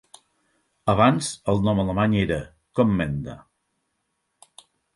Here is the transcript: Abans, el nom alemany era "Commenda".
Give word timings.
Abans, 0.93 1.29
el 1.53 1.61
nom 1.67 1.83
alemany 1.85 2.17
era 2.23 2.39
"Commenda". 2.81 3.39